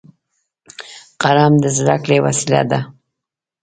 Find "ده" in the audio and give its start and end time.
2.71-2.79